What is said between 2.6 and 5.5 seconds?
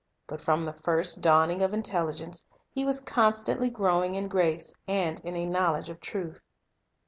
He was constantly growing in grace and in a